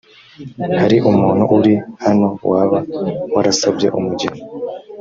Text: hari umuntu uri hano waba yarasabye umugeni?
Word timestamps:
hari 0.81 0.97
umuntu 1.09 1.43
uri 1.57 1.73
hano 2.03 2.27
waba 2.51 2.77
yarasabye 3.33 3.87
umugeni? 3.97 4.41